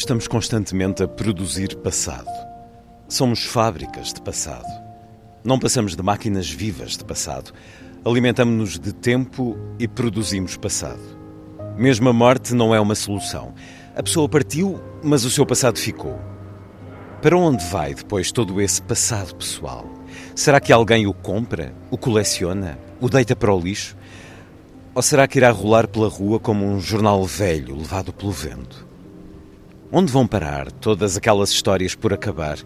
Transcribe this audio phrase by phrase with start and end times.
[0.00, 2.30] Estamos constantemente a produzir passado.
[3.06, 4.64] Somos fábricas de passado.
[5.44, 7.52] Não passamos de máquinas vivas de passado.
[8.02, 11.02] Alimentamos-nos de tempo e produzimos passado.
[11.76, 13.52] Mesmo a morte não é uma solução.
[13.94, 16.18] A pessoa partiu, mas o seu passado ficou.
[17.20, 19.84] Para onde vai depois todo esse passado pessoal?
[20.34, 23.94] Será que alguém o compra, o coleciona, o deita para o lixo?
[24.94, 28.88] Ou será que irá rolar pela rua como um jornal velho levado pelo vento?
[29.92, 32.58] Onde vão parar todas aquelas histórias por acabar?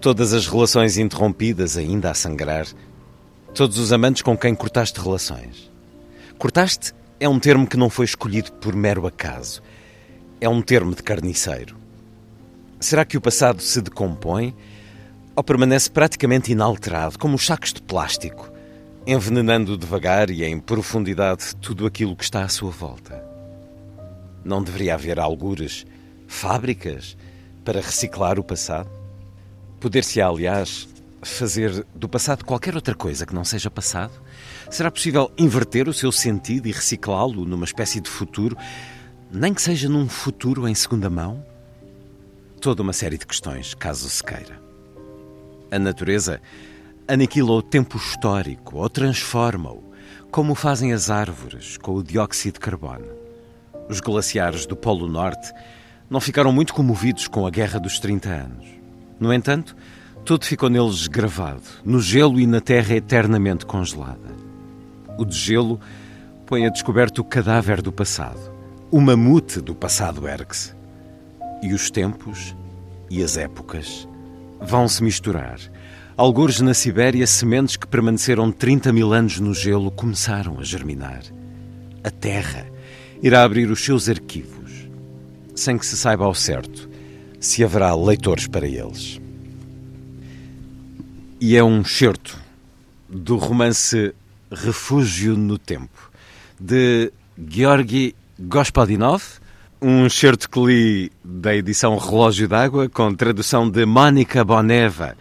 [0.00, 2.66] Todas as relações interrompidas ainda a sangrar?
[3.54, 5.70] Todos os amantes com quem cortaste relações?
[6.38, 9.62] Cortaste é um termo que não foi escolhido por mero acaso.
[10.40, 11.76] É um termo de carniceiro.
[12.80, 14.52] Será que o passado se decompõe
[15.36, 18.50] ou permanece praticamente inalterado, como os sacos de plástico,
[19.06, 23.24] envenenando devagar e em profundidade tudo aquilo que está à sua volta?
[24.44, 25.86] Não deveria haver algures
[26.32, 27.16] fábricas
[27.64, 28.90] para reciclar o passado?
[29.78, 30.88] Poder-se, aliás,
[31.20, 34.12] fazer do passado qualquer outra coisa que não seja passado?
[34.70, 38.56] Será possível inverter o seu sentido e reciclá-lo numa espécie de futuro,
[39.30, 41.44] nem que seja num futuro em segunda mão?
[42.60, 44.60] Toda uma série de questões, caso se queira.
[45.70, 46.40] A natureza
[47.06, 49.92] aniquila o tempo histórico ou transforma-o,
[50.30, 53.06] como fazem as árvores com o dióxido de carbono.
[53.88, 55.52] Os glaciares do Polo Norte
[56.12, 58.66] não ficaram muito comovidos com a Guerra dos 30 anos.
[59.18, 59.74] No entanto,
[60.26, 64.36] tudo ficou neles gravado, no gelo e na terra eternamente congelada.
[65.16, 65.80] O degelo
[66.44, 68.38] põe a descoberto o cadáver do passado.
[68.90, 70.74] O mamute do passado ergue-se.
[71.62, 72.54] E os tempos
[73.08, 74.06] e as épocas
[74.60, 75.58] vão se misturar.
[76.14, 81.22] Algures na Sibéria, sementes que permaneceram 30 mil anos no gelo começaram a germinar.
[82.04, 82.66] A terra
[83.22, 84.61] irá abrir os seus arquivos
[85.54, 86.92] sem que se saiba ao certo
[87.42, 89.20] se haverá leitores para eles.
[91.40, 92.38] E é um certo
[93.08, 94.14] do romance
[94.50, 96.10] Refúgio no Tempo,
[96.58, 97.12] de
[97.48, 99.22] Georgi Gospodinov,
[99.80, 105.16] um certo que li da edição Relógio d'Água, com tradução de Mónica Boneva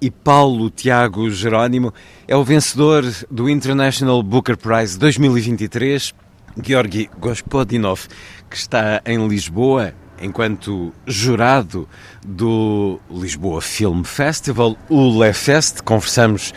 [0.00, 1.92] e Paulo Tiago Jerónimo,
[2.26, 6.14] é o vencedor do International Booker Prize 2023,
[6.62, 8.08] Georgi Gospodinov,
[8.50, 11.88] que está em Lisboa enquanto jurado
[12.26, 15.82] do Lisboa Film Festival, o LeFest.
[15.82, 16.52] Conversamos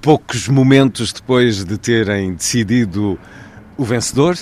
[0.00, 3.18] poucos momentos depois de terem decidido
[3.76, 4.36] o vencedor.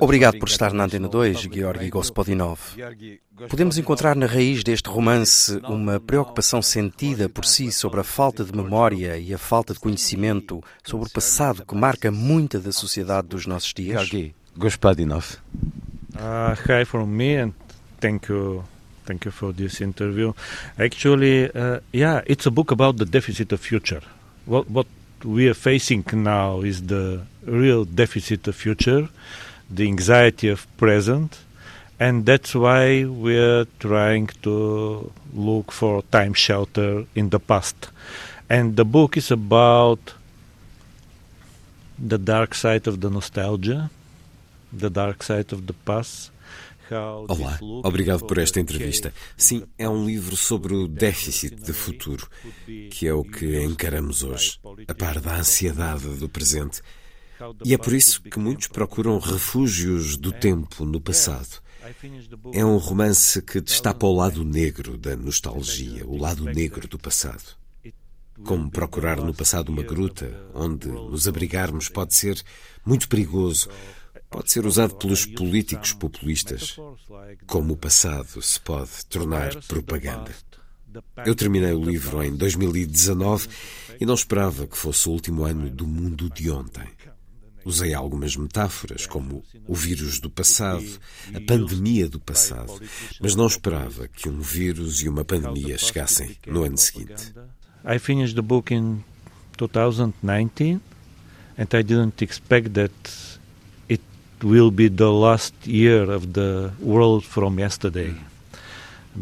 [0.00, 2.58] Obrigado por estar na Antena 2, Georgi Gospodinov.
[3.50, 8.56] Podemos encontrar na raiz deste romance uma preocupação sentida por si sobre a falta de
[8.56, 13.46] memória e a falta de conhecimento sobre o passado que marca muita da sociedade dos
[13.46, 14.08] nossos dias?
[14.08, 15.38] Georgi Gospodinov.
[16.16, 17.54] Uh, hi from me and
[18.00, 18.64] thank you
[19.06, 20.32] thank you for this interview.
[20.78, 24.02] Actually, uh, yeah, it's a book about the deficit of future.
[24.44, 24.86] What what
[25.24, 29.08] we are facing now is the real deficit of future,
[29.70, 31.38] the anxiety of present,
[31.98, 37.88] and that's why we're trying to look for time shelter in the past.
[38.50, 40.14] And the book is about
[41.98, 43.90] the dark side of the nostalgia,
[44.76, 46.32] the dark side of the past.
[47.28, 49.14] Olá, obrigado por esta entrevista.
[49.36, 52.28] Sim, é um livro sobre o déficit de futuro,
[52.90, 56.82] que é o que encaramos hoje, a par da ansiedade do presente.
[57.64, 61.62] E é por isso que muitos procuram refúgios do tempo no passado.
[62.52, 67.56] É um romance que destapa o lado negro da nostalgia, o lado negro do passado.
[68.44, 72.42] Como procurar no passado uma gruta onde nos abrigarmos pode ser
[72.84, 73.68] muito perigoso
[74.32, 76.76] pode ser usado pelos políticos populistas,
[77.46, 80.32] como o passado se pode tornar propaganda.
[81.24, 83.48] Eu terminei o livro em 2019
[84.00, 86.88] e não esperava que fosse o último ano do mundo de ontem.
[87.64, 90.98] Usei algumas metáforas, como o vírus do passado,
[91.32, 92.80] a pandemia do passado,
[93.20, 97.32] mas não esperava que um vírus e uma pandemia chegassem no ano seguinte.
[97.84, 99.04] I finished the book in
[99.56, 100.80] 2019
[101.56, 102.92] and I didn't expect that
[104.42, 108.14] will be the last year of the world from yesterday.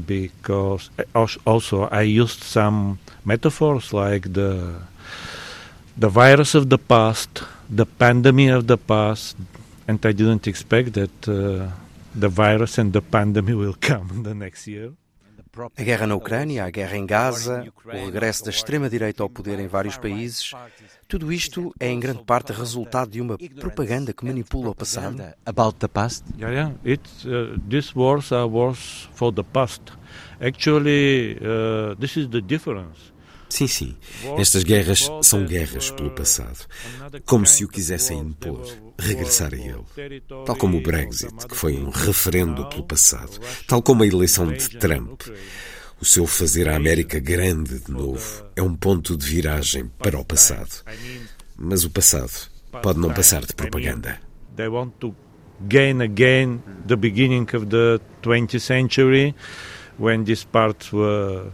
[0.07, 0.91] Because
[1.47, 4.75] also I used some metaphors like the
[5.97, 9.37] the virus of the past, the pandemic of the past,
[9.89, 11.69] and I didn't expect that uh,
[12.15, 14.93] the virus and the pandemic will come the next year.
[15.77, 19.67] A guerra na Ucrânia, a guerra em Gaza, o regresso da extrema-direita ao poder em
[19.67, 20.53] vários países,
[21.09, 25.21] tudo isto é em grande parte resultado de uma propaganda que manipula o passado.
[25.45, 26.25] About the past?
[26.39, 26.75] Yeah, yeah.
[26.85, 29.83] It's, uh, these wars are wars for the past.
[30.41, 33.13] Actually, uh, this is the difference.
[33.51, 33.97] Sim, sim.
[34.39, 36.67] Estas guerras são guerras pelo passado.
[37.27, 38.67] Como se o quisessem impor,
[38.99, 40.21] regressar a ele.
[40.47, 43.39] Tal como o Brexit, que foi um referendo pelo passado.
[43.67, 45.23] Tal como a eleição de Trump.
[46.01, 50.25] O seu fazer a América grande de novo é um ponto de viragem para o
[50.25, 50.83] passado.
[51.59, 52.33] Mas o passado
[52.83, 54.19] pode não passar de propaganda.
[54.57, 55.15] They want to
[55.69, 59.35] gain again the beginning of the 20th century
[59.99, 61.53] when these parts were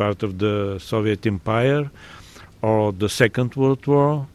[0.00, 1.90] part of the Soviet Empire
[2.62, 4.26] or the Second World War.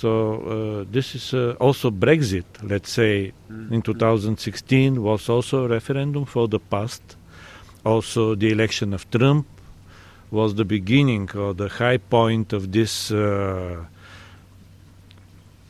[0.00, 2.44] So uh, this is uh, also Brexit.
[2.62, 7.02] Let's say in 2016 was also a referendum for the past.
[7.84, 9.46] Also, the election of Trump
[10.30, 13.84] was the beginning or the high point of this uh,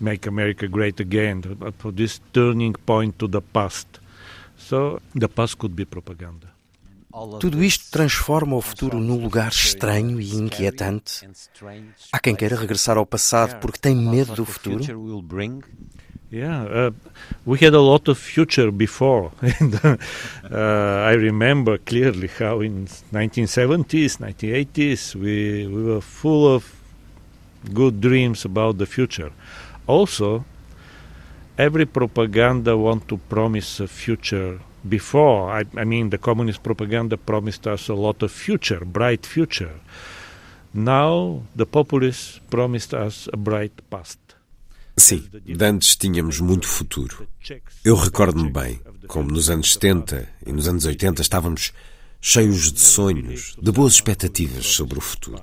[0.00, 1.36] "Make America Great Again,"
[1.78, 3.86] for this turning point to the past.
[4.58, 6.48] So the past could be propaganda.
[7.40, 11.28] Tudo isto transforma o futuro num lugar estranho e inquietante.
[12.12, 14.84] Há quem queira regressar ao passado porque tem medo do futuro.
[16.32, 16.94] Yeah, uh,
[17.44, 24.18] we had a lot of future before, and uh, I remember clearly how in 1970s,
[24.18, 26.72] 1980s, we we were full of
[27.74, 29.32] good dreams about the future.
[29.88, 30.44] Also,
[31.58, 35.50] every propaganda want to promise a future before.
[35.50, 39.80] I, I, mean, the communist propaganda promised us a lot of future, bright future.
[40.72, 44.18] Now, the populists promised us a bright past.
[44.96, 45.24] Sim,
[45.60, 47.26] antes tínhamos muito futuro.
[47.84, 51.72] Eu recordo-me bem como nos anos 70 e nos anos 80 estávamos
[52.20, 55.40] cheios de sonhos, de boas expectativas sobre o futuro.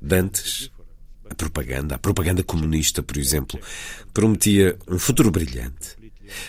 [0.00, 0.70] De antes,
[1.28, 3.58] a propaganda, a propaganda comunista, por exemplo,
[4.12, 6.03] prometia um futuro brilhante.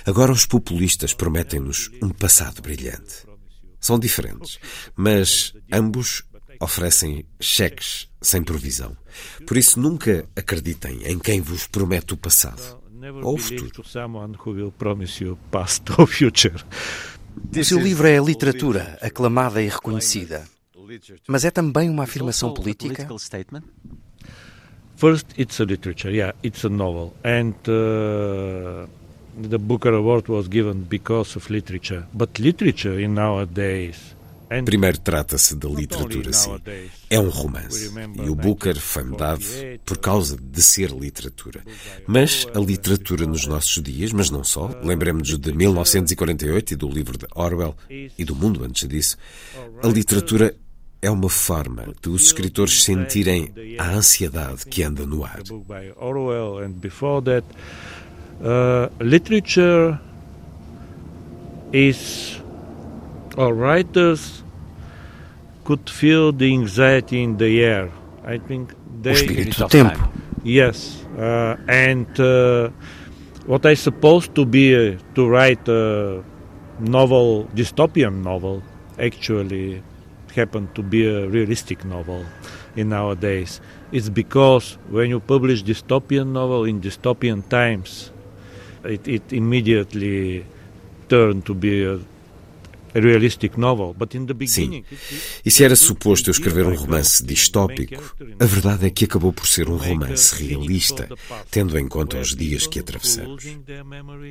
[0.05, 3.25] Agora os populistas prometem-nos um passado brilhante.
[3.79, 4.59] São diferentes,
[4.95, 6.23] mas ambos
[6.59, 8.95] oferecem cheques sem provisão.
[9.45, 12.81] Por isso nunca acreditem em quem vos promete o passado
[13.21, 13.83] ou o futuro.
[17.57, 20.47] O seu livro é literatura aclamada e reconhecida,
[21.27, 23.07] mas é também uma afirmação política?
[24.97, 26.15] First, it's a literature.
[26.15, 28.87] Yeah, it's a novel, and uh,
[29.41, 32.05] the Booker Award was given because of literature.
[32.13, 34.15] But literature in nowadays
[34.63, 36.51] Primeiro trata-se da literatura, sim.
[37.09, 37.91] É um romance.
[38.23, 39.43] E o Booker foi-me dado
[39.83, 41.61] por causa de ser literatura.
[42.07, 47.17] Mas a literatura nos nossos dias, mas não só, lembremos-nos de 1948 e do livro
[47.17, 49.17] de Orwell e do mundo antes disso,
[49.81, 50.55] a literatura
[51.01, 55.39] é uma forma de os escritores sentirem a ansiedade que anda no ar.
[58.43, 59.99] Uh, literature
[61.71, 62.41] is
[63.37, 64.43] or writers
[65.63, 67.91] could feel the anxiety in the air.
[68.23, 69.11] I think they.
[69.11, 70.09] O espírito do tempo.
[70.43, 72.69] Yes, uh, and uh,
[73.47, 76.23] what I supposed to be uh, to write a
[76.79, 78.61] novel, dystopian novel,
[78.99, 79.81] actually
[80.35, 82.25] happened to be a realistic novel
[82.75, 83.61] in nowadays.
[83.91, 88.11] It's because when you publish dystopian novel in dystopian times,
[88.85, 90.45] it, it immediately
[91.07, 91.99] turned to be a
[94.47, 94.83] Sim.
[95.45, 99.45] E se era suposto eu escrever um romance distópico, a verdade é que acabou por
[99.47, 101.09] ser um romance realista,
[101.51, 103.43] tendo em conta os dias que atravessamos.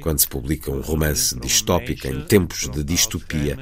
[0.01, 3.59] Quando se publica um romance distópico em tempos de distopia,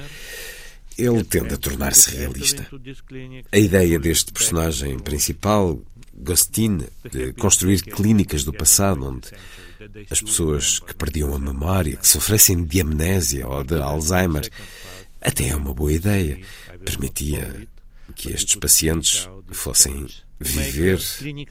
[0.96, 2.68] ele tende a tornar-se realista.
[3.50, 5.80] A ideia deste personagem principal,
[6.14, 9.30] Gostin, de construir clínicas do passado onde
[10.10, 14.48] as pessoas que perdiam a memória, que sofressem de amnésia ou de Alzheimer,
[15.20, 16.40] até é uma boa ideia.
[16.84, 17.66] Permitia
[18.14, 20.06] que estes pacientes fossem
[20.38, 21.00] viver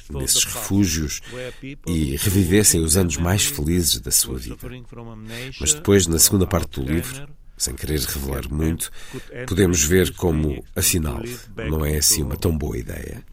[0.10, 1.22] nesses refúgios
[1.88, 4.58] e revivessem os anos mais felizes da sua vida.
[5.60, 7.28] Mas depois, na segunda parte do livro,
[7.58, 8.92] sem querer revelar muito,
[9.48, 11.22] podemos ver como, afinal,
[11.70, 13.24] não é assim uma tão boa ideia.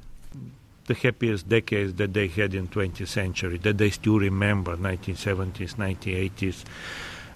[0.88, 6.64] The happiest decades that they had in 20th century, that they still remember 1970s, 1980s.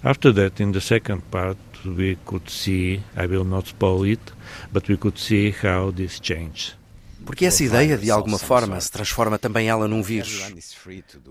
[0.03, 4.33] After that, in the second part, we could see, I will not spoil it,
[4.73, 6.73] but we could see how this changed.
[7.25, 10.53] Porque essa ideia, de alguma forma, se transforma também ela num vírus.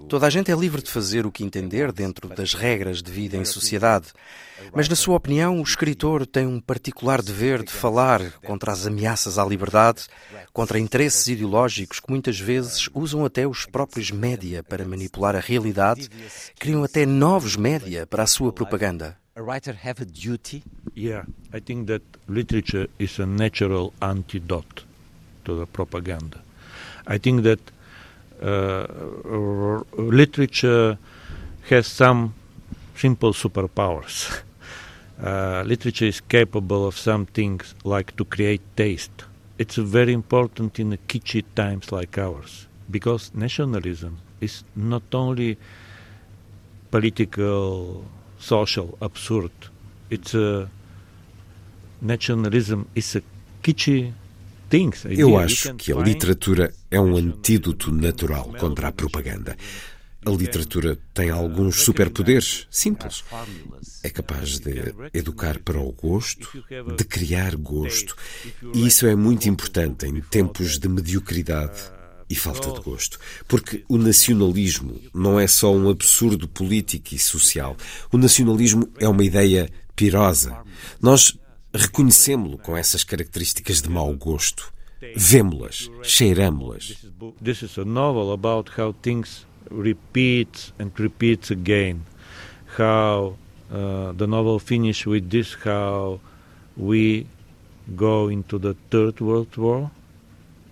[0.08, 3.36] Toda a gente é livre de fazer o que entender dentro das regras de vida
[3.36, 4.06] em sociedade.
[4.74, 9.38] Mas, na sua opinião, o escritor tem um particular dever de falar contra as ameaças
[9.38, 10.06] à liberdade,
[10.52, 16.08] contra interesses ideológicos que muitas vezes usam até os próprios média para manipular a realidade,
[16.58, 19.16] criam até novos média para a sua propaganda.
[19.34, 20.62] a writer have a duty?
[20.94, 24.84] Yeah, I think that literature is a natural antidote
[25.44, 26.40] to the propaganda.
[27.06, 27.60] I think that
[28.42, 28.86] uh,
[29.96, 30.98] literature
[31.68, 32.34] has some
[32.96, 34.42] simple superpowers.
[35.22, 39.24] Uh, literature is capable of some things like to create taste.
[39.56, 45.58] It's very important in kitschy times like ours because nationalism is not only
[46.90, 48.04] political,
[48.40, 49.52] social, absurd.
[50.10, 50.68] It's a
[52.00, 53.22] nationalism is a
[53.62, 54.12] kitschy
[55.04, 59.56] Eu acho que a literatura é um antídoto natural contra a propaganda.
[60.24, 63.24] A literatura tem alguns superpoderes simples.
[64.04, 66.48] É capaz de educar para o gosto,
[66.96, 68.14] de criar gosto.
[68.72, 71.90] E isso é muito importante em tempos de mediocridade
[72.30, 73.18] e falta de gosto.
[73.48, 77.76] Porque o nacionalismo não é só um absurdo político e social.
[78.12, 80.56] O nacionalismo é uma ideia pirosa.
[81.00, 81.36] Nós
[81.74, 84.72] reconhecemos-lo com essas características de mau gosto.
[85.16, 87.04] Vemo-las, cheiramo-las.
[87.42, 92.02] This is a novel about how things repeat and repeats again.
[92.78, 93.36] How
[93.70, 96.20] uh, the novel finishes with this: how
[96.76, 97.26] we
[97.96, 99.90] go into the Third World War,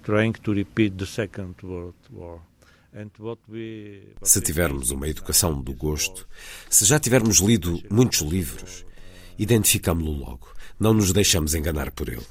[0.04, 2.40] trying to repeat the Second World War.
[4.23, 6.26] Se tivermos uma educação do gosto,
[6.69, 8.85] se já tivermos lido muitos livros,
[9.40, 10.49] identificamos-lo logo.
[10.78, 12.26] Não nos deixamos enganar por ele.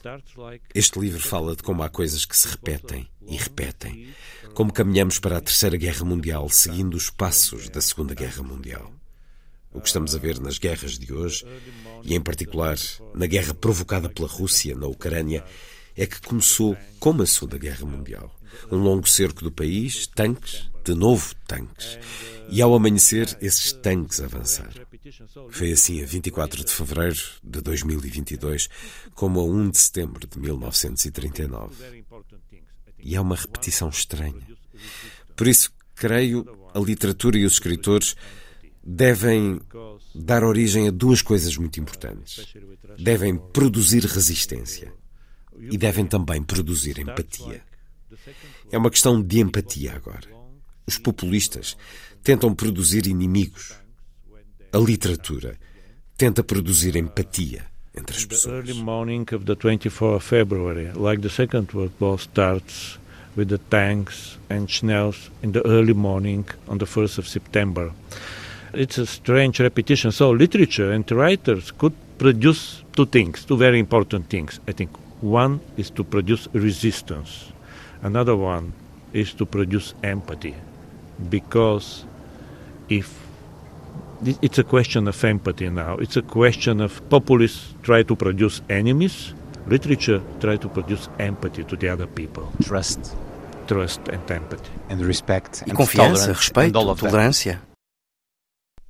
[0.74, 4.10] Este livro fala de como há coisas que se repetem e repetem,
[4.54, 8.94] como caminhamos para a Terceira Guerra Mundial seguindo os passos da Segunda Guerra Mundial.
[9.72, 11.46] O que estamos a ver nas guerras de hoje,
[12.04, 12.78] e em particular
[13.14, 15.44] na guerra provocada pela Rússia na Ucrânia,
[15.96, 18.36] é que começou como a Segunda Guerra Mundial.
[18.72, 22.00] Um longo cerco do país, tanques, de novo tanques.
[22.50, 24.89] E ao amanhecer, esses tanques avançaram.
[25.52, 28.70] Foi assim a 24 de fevereiro de 2022,
[29.14, 32.04] como a 1 de setembro de 1939.
[33.00, 34.46] E é uma repetição estranha.
[35.36, 38.16] Por isso, creio, a literatura e os escritores
[38.84, 39.60] devem
[40.14, 42.54] dar origem a duas coisas muito importantes.
[42.98, 44.94] Devem produzir resistência
[45.58, 47.64] e devem também produzir empatia.
[48.72, 50.28] É uma questão de empatia agora.
[50.86, 51.78] Os populistas
[52.24, 53.79] tentam produzir inimigos
[54.72, 55.56] a literatura
[56.16, 58.54] tenta produzir empatia entre as pessoas.
[58.54, 63.00] Early morning of the 24th of February, like the Second World War starts
[63.36, 67.92] with the tanks and shells in the early morning on the 1st of September.
[68.74, 70.12] It's a strange repetition.
[70.12, 74.60] So literature and writers could produce two things, two very important things.
[74.68, 77.52] I think one is to produce resistance.
[78.02, 78.74] Another one
[79.14, 80.56] is to produce empathy.
[81.30, 82.06] Because
[82.90, 83.29] if
[84.42, 85.96] it's a question of empathy now.
[85.96, 89.34] It's a question of populists try to produce enemies,
[89.68, 92.48] literature try to produce empathy to the other people.
[92.64, 93.16] Trust.
[93.68, 94.72] Trust and empathy.
[94.90, 95.64] And respect.
[95.68, 97.62] E confiança, respeito, tolerância.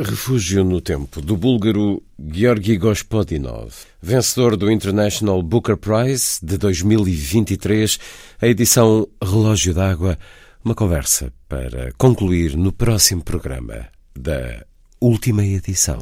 [0.02, 8.00] Refúgio no Tempo, do búlgaro Georgi Gospodinov, vencedor do International Booker Prize de 2023,
[8.42, 10.18] a edição Relógio d'Água,
[10.64, 14.64] uma conversa para concluir no próximo programa da
[15.02, 15.98] última edição.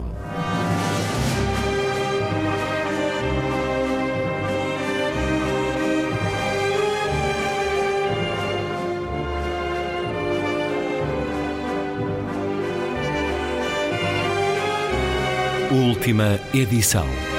[15.71, 17.36] Última edição.